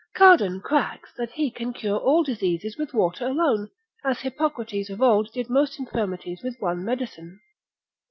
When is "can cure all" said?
1.51-2.23